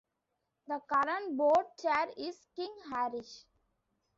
The 0.67 0.81
current 0.91 1.37
board 1.37 1.67
chair 1.79 2.07
is 2.17 2.47
King 2.55 2.75
Harris. 2.89 3.45